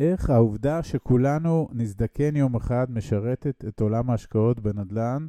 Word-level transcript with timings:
איך 0.00 0.30
העובדה 0.30 0.82
שכולנו 0.82 1.68
נזדקן 1.72 2.36
יום 2.36 2.56
אחד 2.56 2.86
משרתת 2.90 3.64
את 3.68 3.80
עולם 3.80 4.10
ההשקעות 4.10 4.60
בנדל"ן 4.60 5.26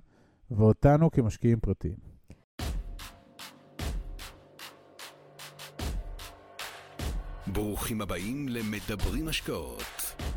ואותנו 0.52 1.12
כמשקיעים 1.12 1.60
פרטיים. 1.60 1.98
ברוכים 7.48 8.02
הבאים 8.02 8.50
למדברים 8.50 9.28
השקעות 9.28 9.84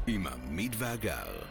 עם 0.06 0.26
עמית 0.26 0.72
ואגר. 0.78 1.42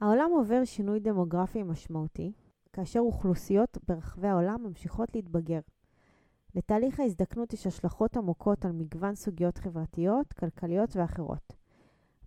העולם 0.00 0.30
עובר 0.32 0.64
שינוי 0.64 1.00
דמוגרפי 1.00 1.62
משמעותי, 1.62 2.32
כאשר 2.72 3.00
אוכלוסיות 3.00 3.78
ברחבי 3.88 4.28
העולם 4.28 4.62
ממשיכות 4.62 5.08
להתבגר. 5.14 5.60
לתהליך 6.54 7.00
ההזדקנות 7.00 7.52
יש 7.52 7.66
השלכות 7.66 8.16
עמוקות 8.16 8.64
על 8.64 8.72
מגוון 8.72 9.14
סוגיות 9.14 9.58
חברתיות, 9.58 10.32
כלכליות 10.32 10.96
ואחרות. 10.96 11.52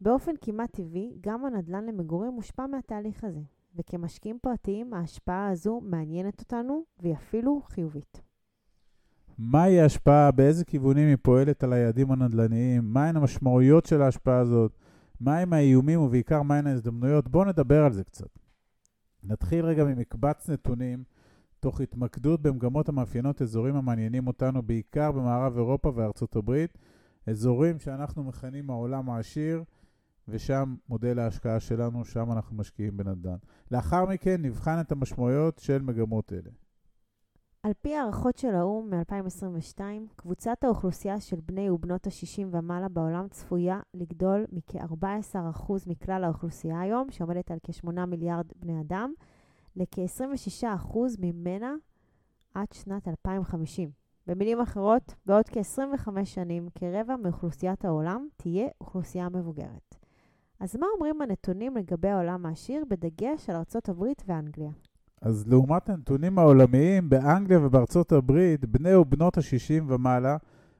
באופן 0.02 0.32
כמעט 0.42 0.72
טבעי, 0.72 1.18
גם 1.22 1.46
הנדל"ן 1.46 1.86
למגורים 1.86 2.32
מושפע 2.32 2.66
מהתהליך 2.66 3.24
הזה, 3.24 3.42
וכמשקיעים 3.76 4.38
פרטיים 4.42 4.94
ההשפעה 4.94 5.50
הזו 5.50 5.82
מעניינת 5.84 6.40
אותנו, 6.40 6.84
והיא 7.00 7.14
אפילו 7.14 7.62
חיובית. 7.66 8.22
מהי 9.38 9.80
ההשפעה, 9.80 10.32
באיזה 10.32 10.66
כיוונים 10.66 11.08
היא 11.08 11.18
פועלת 11.22 11.64
על 11.64 11.74
היעדים 11.74 12.12
הנדל"ניים, 12.12 12.94
מהן 12.94 13.16
המשמעויות 13.16 13.86
של 13.86 14.02
ההשפעה 14.02 14.40
הזאת, 14.40 14.72
מהם 15.22 15.54
האיומים 15.54 16.02
ובעיקר 16.02 16.42
מהן 16.42 16.68
ההזדמנויות? 16.68 17.28
בואו 17.28 17.46
נדבר 17.46 17.86
על 17.86 17.94
זה 17.94 18.04
קצת. 18.04 18.43
נתחיל 19.24 19.66
רגע 19.66 19.84
ממקבץ 19.84 20.50
נתונים, 20.50 21.04
תוך 21.60 21.82
התמקדות 21.82 22.42
במגמות 22.42 22.90
המאפיינות 22.90 23.42
אזורים 23.42 23.76
המעניינים 23.76 24.28
אותנו, 24.28 24.62
בעיקר 24.62 25.12
במערב 25.12 25.58
אירופה 25.58 25.92
וארצות 25.96 26.36
הברית, 26.36 26.78
אזורים 27.28 27.80
שאנחנו 27.80 28.24
מכנים 28.24 28.70
העולם 28.70 29.10
העשיר, 29.10 29.64
ושם 30.28 30.76
מודל 30.90 31.20
ההשקעה 31.20 31.60
שלנו, 31.60 32.06
שם 32.06 32.32
אנחנו 32.32 32.56
משקיעים 32.58 32.98
בנדל"ן. 32.98 33.36
לאחר 33.72 34.06
מכן 34.06 34.42
נבחן 34.42 34.80
את 34.82 34.92
המשמעויות 34.92 35.60
של 35.60 35.82
מגמות 35.82 36.34
אלה. 36.34 36.50
על 37.64 37.72
פי 37.82 37.96
הערכות 37.96 38.38
של 38.38 38.56
האו"ם 38.56 38.90
מ-2022, 38.90 39.82
קבוצת 40.16 40.64
האוכלוסייה 40.64 41.20
של 41.20 41.40
בני 41.46 41.70
ובנות 41.70 42.08
ה-60 42.08 42.48
ומעלה 42.52 42.90
בעולם 42.90 43.28
צפויה 43.28 43.80
לגדול 43.94 44.46
מכ-14% 44.52 45.74
מכלל 45.88 46.24
האוכלוסייה 46.24 46.82
היום, 46.82 47.12
שעומדת 47.12 47.52
על 47.52 47.58
כ-8 47.64 48.06
מיליארד 48.06 48.46
בני 48.56 48.82
אדם, 48.82 49.14
לכ-26% 49.76 50.98
ממנה 51.20 51.74
עד 52.54 52.68
שנת 52.74 53.08
2050. 53.08 53.92
במילים 54.28 54.62
אחרות, 54.62 55.14
בעוד 55.26 55.50
כ-25 55.50 56.26
שנים, 56.26 56.70
כרבע 56.76 57.16
מאוכלוסיית 57.16 57.86
העולם 57.86 58.28
תהיה 58.38 58.68
אוכלוסייה 58.82 59.30
מבוגרת. 59.30 59.96
אז 60.60 60.76
מה 60.76 60.88
אומרים 60.96 61.22
הנתונים 61.22 61.78
לגבי 61.78 62.10
העולם 62.10 62.46
העשיר, 62.46 62.84
בדגש 62.90 63.50
על 63.50 63.56
ארצות 63.56 63.90
הברית 63.90 64.24
ואנגליה? 64.28 64.72
אז 65.24 65.48
לעומת 65.48 65.90
הנתונים 65.90 66.40
העולמיים, 66.40 67.10
באנגליה 67.10 67.60
ובארצות 67.66 68.12
הברית, 68.12 68.66
בני 68.66 68.96
ובנות 68.96 69.38
ה-60 69.38 69.84
ומעלה 69.88 70.38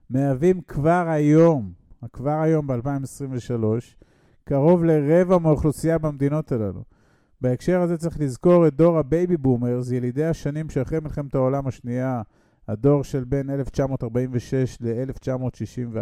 מהווים 0.10 0.62
כבר 0.62 1.06
היום, 1.08 1.72
כבר 2.14 2.42
היום 2.42 2.68
ב-2023, 2.68 3.64
קרוב 4.44 4.84
לרבע 4.84 5.38
מהאוכלוסייה 5.38 5.98
במדינות 5.98 6.52
הללו. 6.52 6.84
בהקשר 7.42 7.82
הזה 7.82 7.98
צריך 7.98 8.20
לזכור 8.20 8.68
את 8.68 8.76
דור 8.76 8.98
ה 8.98 9.06
baby 9.06 9.38
boomers, 9.38 9.92
ילידי 9.92 10.26
השנים 10.26 10.70
שאחרי 10.70 11.00
מלחמת 11.00 11.36
העולם 11.36 11.68
השנייה, 11.68 12.22
הדור 12.68 13.04
של 13.04 13.24
בין 13.24 13.50
1946 13.50 14.78
ל-1964, 14.82 15.98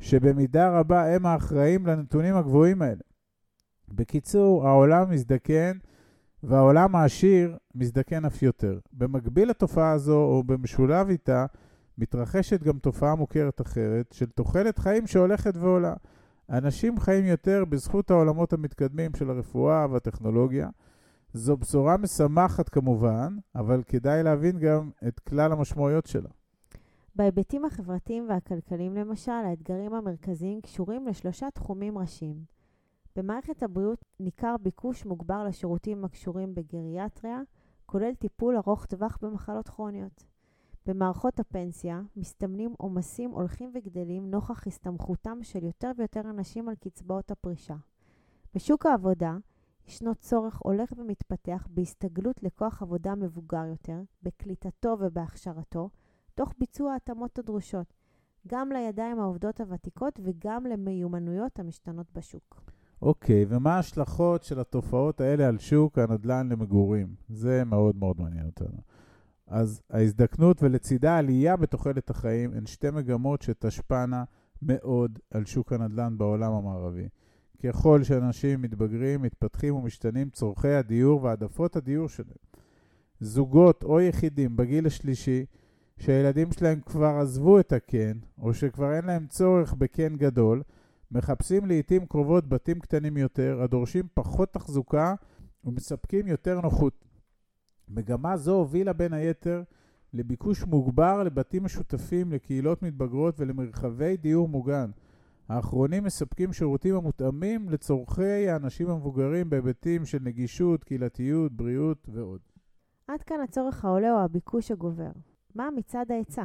שבמידה 0.00 0.78
רבה 0.78 1.14
הם 1.14 1.26
האחראים 1.26 1.86
לנתונים 1.86 2.36
הגבוהים 2.36 2.82
האלה. 2.82 3.02
בקיצור, 3.88 4.68
העולם 4.68 5.10
מזדקן 5.10 5.72
והעולם 6.46 6.96
העשיר 6.96 7.56
מזדקן 7.74 8.24
אף 8.24 8.42
יותר. 8.42 8.78
במקביל 8.92 9.50
לתופעה 9.50 9.92
הזו, 9.92 10.16
או 10.16 10.42
במשולב 10.46 11.08
איתה, 11.08 11.46
מתרחשת 11.98 12.62
גם 12.62 12.78
תופעה 12.78 13.14
מוכרת 13.14 13.60
אחרת 13.60 14.12
של 14.12 14.26
תוחלת 14.26 14.78
חיים 14.78 15.06
שהולכת 15.06 15.56
ועולה. 15.56 15.94
אנשים 16.50 17.00
חיים 17.00 17.24
יותר 17.24 17.64
בזכות 17.64 18.10
העולמות 18.10 18.52
המתקדמים 18.52 19.10
של 19.16 19.30
הרפואה 19.30 19.86
והטכנולוגיה. 19.90 20.68
זו 21.32 21.56
בשורה 21.56 21.96
משמחת 21.96 22.68
כמובן, 22.68 23.36
אבל 23.54 23.82
כדאי 23.86 24.22
להבין 24.22 24.58
גם 24.58 24.90
את 25.08 25.20
כלל 25.20 25.52
המשמעויות 25.52 26.06
שלה. 26.06 26.28
בהיבטים 27.16 27.64
החברתיים 27.64 28.26
והכלכליים 28.28 28.94
למשל, 28.94 29.32
האתגרים 29.32 29.94
המרכזיים 29.94 30.60
קשורים 30.60 31.06
לשלושה 31.06 31.50
תחומים 31.54 31.98
ראשיים. 31.98 32.53
במערכת 33.16 33.62
הבריאות 33.62 34.04
ניכר 34.20 34.56
ביקוש 34.62 35.06
מוגבר 35.06 35.44
לשירותים 35.44 36.04
הקשורים 36.04 36.54
בגריאטריה, 36.54 37.40
כולל 37.86 38.14
טיפול 38.14 38.56
ארוך 38.56 38.86
טווח 38.86 39.18
במחלות 39.22 39.68
כרוניות. 39.68 40.24
במערכות 40.86 41.40
הפנסיה 41.40 42.00
מסתמנים 42.16 42.74
עומסים 42.78 43.30
הולכים 43.30 43.70
וגדלים 43.74 44.30
נוכח 44.30 44.66
הסתמכותם 44.66 45.38
של 45.42 45.64
יותר 45.64 45.90
ויותר 45.96 46.20
אנשים 46.20 46.68
על 46.68 46.74
קצבאות 46.74 47.30
הפרישה. 47.30 47.76
בשוק 48.54 48.86
העבודה 48.86 49.36
ישנו 49.86 50.14
צורך 50.14 50.58
הולך 50.58 50.92
ומתפתח 50.96 51.66
בהסתגלות 51.70 52.42
לכוח 52.42 52.82
עבודה 52.82 53.14
מבוגר 53.14 53.64
יותר, 53.66 54.02
בקליטתו 54.22 54.96
ובהכשרתו, 55.00 55.90
תוך 56.34 56.54
ביצוע 56.58 56.92
ההתאמות 56.92 57.38
הדרושות, 57.38 57.94
גם 58.46 58.72
לידיים 58.72 59.20
העובדות 59.20 59.60
הוותיקות 59.60 60.20
וגם 60.22 60.66
למיומנויות 60.66 61.58
המשתנות 61.58 62.12
בשוק. 62.12 62.73
אוקיי, 63.04 63.44
ומה 63.48 63.76
ההשלכות 63.76 64.44
של 64.44 64.60
התופעות 64.60 65.20
האלה 65.20 65.48
על 65.48 65.58
שוק 65.58 65.98
הנדל"ן 65.98 66.48
למגורים? 66.48 67.14
זה 67.28 67.64
מאוד 67.64 67.96
מאוד 67.96 68.20
מעניין 68.20 68.46
אותנו. 68.46 68.78
אז 69.46 69.82
ההזדקנות 69.90 70.62
ולצידה 70.62 71.18
עלייה 71.18 71.56
בתוחלת 71.56 72.10
החיים 72.10 72.52
הן 72.52 72.66
שתי 72.66 72.90
מגמות 72.90 73.42
שתשפענה 73.42 74.24
מאוד 74.62 75.18
על 75.30 75.44
שוק 75.44 75.72
הנדל"ן 75.72 76.18
בעולם 76.18 76.52
המערבי. 76.52 77.08
ככל 77.62 78.02
שאנשים 78.02 78.62
מתבגרים, 78.62 79.22
מתפתחים 79.22 79.74
ומשתנים 79.74 80.30
צורכי 80.30 80.68
הדיור 80.68 81.22
והעדפות 81.22 81.76
הדיור 81.76 82.08
שלהם. 82.08 82.36
זוגות 83.20 83.84
או 83.84 84.00
יחידים 84.00 84.56
בגיל 84.56 84.86
השלישי, 84.86 85.44
שהילדים 85.98 86.52
שלהם 86.52 86.80
כבר 86.80 87.18
עזבו 87.20 87.60
את 87.60 87.72
הקן, 87.72 88.18
או 88.38 88.54
שכבר 88.54 88.96
אין 88.96 89.04
להם 89.04 89.26
צורך 89.26 89.74
בקן 89.74 90.16
גדול, 90.16 90.62
מחפשים 91.14 91.66
לעיתים 91.66 92.06
קרובות 92.06 92.48
בתים 92.48 92.80
קטנים 92.80 93.16
יותר, 93.16 93.62
הדורשים 93.62 94.04
פחות 94.14 94.52
תחזוקה 94.52 95.14
ומספקים 95.64 96.26
יותר 96.26 96.60
נוחות. 96.60 97.04
מגמה 97.88 98.36
זו 98.36 98.54
הובילה 98.54 98.92
בין 98.92 99.12
היתר 99.12 99.62
לביקוש 100.12 100.64
מוגבר 100.64 101.22
לבתים 101.22 101.64
משותפים, 101.64 102.32
לקהילות 102.32 102.82
מתבגרות 102.82 103.40
ולמרחבי 103.40 104.16
דיור 104.16 104.48
מוגן. 104.48 104.90
האחרונים 105.48 106.04
מספקים 106.04 106.52
שירותים 106.52 106.94
המותאמים 106.94 107.68
לצורכי 107.68 108.48
האנשים 108.48 108.90
המבוגרים 108.90 109.50
בהיבטים 109.50 110.04
של 110.04 110.18
נגישות, 110.22 110.84
קהילתיות, 110.84 111.52
בריאות 111.52 112.08
ועוד. 112.12 112.40
עד 113.08 113.22
כאן 113.22 113.36
הצורך 113.44 113.84
העולה 113.84 114.12
או 114.12 114.24
הביקוש 114.24 114.70
הגובר. 114.70 115.10
מה 115.54 115.68
מצד 115.76 116.04
ההיצע? 116.10 116.42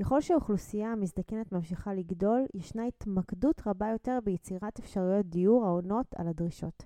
ככל 0.00 0.20
שהאוכלוסייה 0.20 0.92
המזדקנת 0.92 1.52
ממשיכה 1.52 1.94
לגדול, 1.94 2.46
ישנה 2.54 2.86
התמקדות 2.86 3.62
רבה 3.66 3.88
יותר 3.88 4.18
ביצירת 4.24 4.78
אפשרויות 4.78 5.26
דיור 5.26 5.66
העונות 5.66 6.06
על 6.16 6.28
הדרישות. 6.28 6.84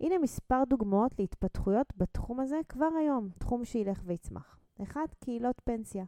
הנה 0.00 0.18
מספר 0.18 0.62
דוגמאות 0.68 1.18
להתפתחויות 1.18 1.86
בתחום 1.96 2.40
הזה 2.40 2.56
כבר 2.68 2.88
היום, 3.00 3.28
תחום 3.38 3.64
שילך 3.64 4.02
ויצמח. 4.04 4.58
1. 4.82 5.00
קהילות 5.20 5.60
פנסיה. 5.64 6.04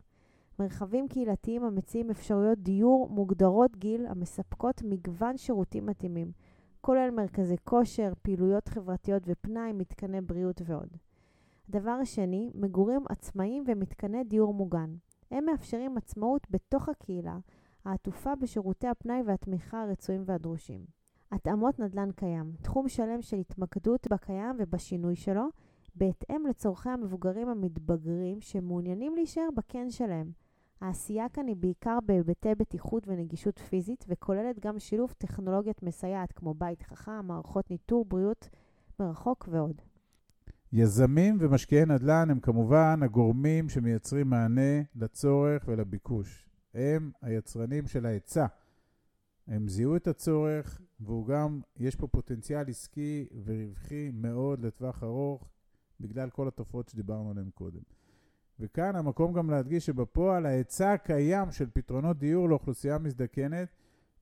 מרחבים 0.58 1.08
קהילתיים 1.08 1.64
המציעים 1.64 2.10
אפשרויות 2.10 2.58
דיור 2.58 3.08
מוגדרות 3.10 3.76
גיל 3.76 4.06
המספקות 4.06 4.82
מגוון 4.82 5.36
שירותים 5.36 5.86
מתאימים, 5.86 6.32
כולל 6.80 7.10
מרכזי 7.10 7.56
כושר, 7.64 8.12
פעילויות 8.22 8.68
חברתיות 8.68 9.22
ופנאי, 9.26 9.72
מתקני 9.72 10.20
בריאות 10.20 10.62
ועוד. 10.64 10.88
הדבר 11.68 11.90
השני, 11.90 12.50
מגורים 12.54 13.04
עצמאיים 13.08 13.64
ומתקני 13.66 14.24
דיור 14.24 14.54
מוגן. 14.54 14.94
הם 15.34 15.44
מאפשרים 15.44 15.96
עצמאות 15.96 16.46
בתוך 16.50 16.88
הקהילה, 16.88 17.38
העטופה 17.84 18.34
בשירותי 18.34 18.86
הפנאי 18.86 19.22
והתמיכה 19.26 19.82
הרצויים 19.82 20.22
והדרושים. 20.26 20.84
התאמות 21.32 21.78
נדל"ן 21.78 22.12
קיים, 22.16 22.52
תחום 22.62 22.88
שלם 22.88 23.22
של 23.22 23.36
התמקדות 23.36 24.06
בקיים 24.10 24.56
ובשינוי 24.58 25.16
שלו, 25.16 25.48
בהתאם 25.94 26.46
לצורכי 26.46 26.88
המבוגרים 26.88 27.48
המתבגרים 27.48 28.40
שמעוניינים 28.40 29.14
להישאר 29.14 29.48
בקן 29.54 29.90
שלהם. 29.90 30.32
העשייה 30.80 31.28
כאן 31.28 31.46
היא 31.46 31.56
בעיקר 31.56 31.98
בהיבטי 32.06 32.54
בטיחות 32.54 33.08
ונגישות 33.08 33.58
פיזית, 33.58 34.04
וכוללת 34.08 34.60
גם 34.60 34.78
שילוב 34.78 35.12
טכנולוגיות 35.18 35.82
מסייעת 35.82 36.32
כמו 36.32 36.54
בית 36.54 36.82
חכם, 36.82 37.26
מערכות 37.26 37.70
ניטור, 37.70 38.04
בריאות 38.04 38.48
מרחוק 39.00 39.48
ועוד. 39.50 39.82
יזמים 40.76 41.36
ומשקיעי 41.40 41.84
נדל"ן 41.86 42.30
הם 42.30 42.40
כמובן 42.40 43.00
הגורמים 43.02 43.68
שמייצרים 43.68 44.30
מענה 44.30 44.82
לצורך 44.96 45.64
ולביקוש. 45.68 46.48
הם 46.74 47.10
היצרנים 47.22 47.86
של 47.86 48.06
ההיצע. 48.06 48.46
הם 49.46 49.68
זיהו 49.68 49.96
את 49.96 50.06
הצורך, 50.06 50.80
והוא 51.00 51.26
גם, 51.26 51.60
יש 51.76 51.96
פה 51.96 52.06
פוטנציאל 52.06 52.68
עסקי 52.68 53.26
ורווחי 53.44 54.10
מאוד 54.14 54.60
לטווח 54.60 55.02
ארוך, 55.02 55.48
בגלל 56.00 56.30
כל 56.30 56.48
התופעות 56.48 56.88
שדיברנו 56.88 57.30
עליהן 57.30 57.50
קודם. 57.54 57.82
וכאן 58.60 58.96
המקום 58.96 59.32
גם 59.32 59.50
להדגיש 59.50 59.86
שבפועל 59.86 60.46
ההיצע 60.46 60.92
הקיים 60.92 61.50
של 61.50 61.70
פתרונות 61.72 62.18
דיור 62.18 62.48
לאוכלוסייה 62.48 62.98
מזדקנת 62.98 63.68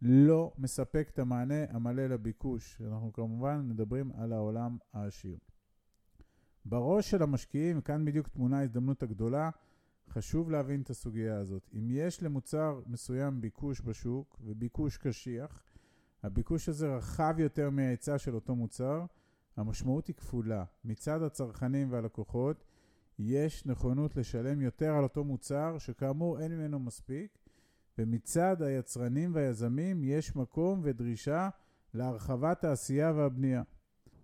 לא 0.03 0.53
מספק 0.59 1.09
את 1.15 1.19
המענה 1.19 1.65
המלא 1.69 2.07
לביקוש. 2.07 2.83
אנחנו 2.87 3.13
כמובן 3.13 3.69
מדברים 3.69 4.13
על 4.19 4.33
העולם 4.33 4.77
העשיר. 4.93 5.37
בראש 6.65 7.11
של 7.11 7.23
המשקיעים, 7.23 7.81
כאן 7.81 8.05
בדיוק 8.05 8.29
תמונה 8.29 8.59
ההזדמנות 8.59 9.03
הגדולה, 9.03 9.51
חשוב 10.09 10.51
להבין 10.51 10.83
את 10.83 10.91
הסוגיה 10.91 11.39
הזאת. 11.39 11.71
אם 11.75 11.89
יש 11.91 12.23
למוצר 12.23 12.81
מסוים 12.87 13.41
ביקוש 13.41 13.81
בשוק, 13.81 14.37
וביקוש 14.45 14.97
קשיח, 14.97 15.63
הביקוש 16.23 16.69
הזה 16.69 16.97
רחב 16.97 17.35
יותר 17.39 17.71
מההיצע 17.71 18.19
של 18.19 18.35
אותו 18.35 18.55
מוצר, 18.55 19.05
המשמעות 19.57 20.07
היא 20.07 20.17
כפולה. 20.17 20.65
מצד 20.85 21.23
הצרכנים 21.23 21.93
והלקוחות, 21.93 22.65
יש 23.19 23.67
נכונות 23.67 24.17
לשלם 24.17 24.61
יותר 24.61 24.95
על 24.95 25.03
אותו 25.03 25.25
מוצר, 25.25 25.79
שכאמור 25.79 26.41
אין 26.41 26.53
ממנו 26.53 26.79
מספיק, 26.79 27.39
ומצד 27.99 28.63
היצרנים 28.63 29.35
והיזמים 29.35 30.05
יש 30.05 30.37
מקום 30.37 30.81
ודרישה 30.85 31.49
להרחבת 31.95 32.65
העשייה 32.65 33.13
והבנייה. 33.13 33.63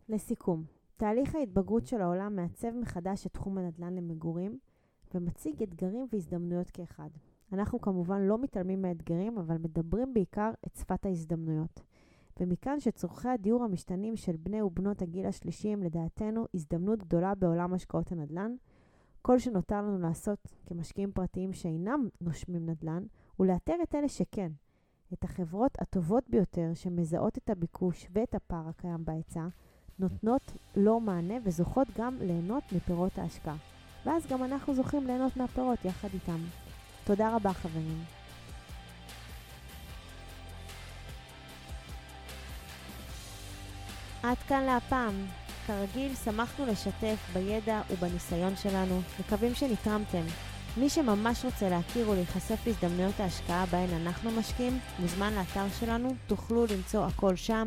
לסיכום, 0.08 0.64
תהליך 0.98 1.34
ההתבגרות 1.34 1.86
של 1.86 2.00
העולם 2.00 2.36
מעצב 2.36 2.70
מחדש 2.70 3.26
את 3.26 3.32
תחום 3.32 3.58
הנדל"ן 3.58 3.94
למגורים 3.94 4.58
ומציג 5.14 5.62
אתגרים 5.62 6.06
והזדמנויות 6.12 6.70
כאחד. 6.70 7.08
אנחנו 7.52 7.80
כמובן 7.80 8.22
לא 8.22 8.38
מתעלמים 8.38 8.82
מהאתגרים, 8.82 9.38
אבל 9.38 9.58
מדברים 9.58 10.14
בעיקר 10.14 10.50
את 10.66 10.76
שפת 10.76 11.06
ההזדמנויות. 11.06 11.80
ומכאן 12.40 12.80
שצורכי 12.80 13.28
הדיור 13.28 13.64
המשתנים 13.64 14.16
של 14.16 14.36
בני 14.36 14.62
ובנות 14.62 15.02
הגיל 15.02 15.26
השלישי 15.26 15.68
הם 15.68 15.82
לדעתנו 15.82 16.46
הזדמנות 16.54 16.98
גדולה 16.98 17.34
בעולם 17.34 17.74
השקעות 17.74 18.12
הנדל"ן. 18.12 18.54
כל 19.22 19.38
שנותר 19.38 19.82
לנו 19.82 19.98
לעשות 19.98 20.38
כמשקיעים 20.66 21.12
פרטיים 21.12 21.52
שאינם 21.52 22.08
נושמים 22.20 22.66
נדל"ן, 22.66 23.02
הוא 23.36 23.46
לאתר 23.46 23.76
את 23.82 23.94
אלה 23.94 24.08
שכן. 24.08 24.52
את 25.12 25.24
החברות 25.24 25.72
הטובות 25.80 26.30
ביותר 26.30 26.70
שמזהות 26.74 27.38
את 27.38 27.50
הביקוש 27.50 28.08
ואת 28.12 28.34
הפער 28.34 28.68
הקיים 28.68 29.04
בהיצע, 29.04 29.46
נותנות 29.98 30.52
לו 30.76 31.00
מענה 31.00 31.34
וזוכות 31.44 31.88
גם 31.98 32.16
ליהנות 32.20 32.62
מפירות 32.72 33.18
ההשקעה. 33.18 33.56
ואז 34.06 34.26
גם 34.26 34.44
אנחנו 34.44 34.74
זוכים 34.74 35.06
ליהנות 35.06 35.36
מהפירות 35.36 35.84
יחד 35.84 36.08
איתם. 36.14 36.40
תודה 37.04 37.36
רבה 37.36 37.52
חברים. 37.52 38.04
עד 44.22 44.36
כאן 44.48 44.62
להפעם. 44.62 45.14
כרגיל, 45.66 46.14
שמחנו 46.14 46.66
לשתף 46.66 47.16
בידע 47.32 47.82
ובניסיון 47.90 48.56
שלנו, 48.56 49.00
מקווים 49.20 49.54
שנתרמתם. 49.54 50.22
מי 50.76 50.88
שממש 50.90 51.44
רוצה 51.44 51.68
להכיר 51.68 52.10
ולהיחשף 52.10 52.66
להזדמנויות 52.66 53.20
ההשקעה 53.20 53.66
בהן 53.66 53.88
אנחנו 54.00 54.30
משקיעים, 54.30 54.78
מוזמן 54.98 55.32
לאתר 55.34 55.64
שלנו, 55.80 56.14
תוכלו 56.26 56.66
למצוא 56.66 57.06
הכל 57.06 57.36
שם. 57.36 57.66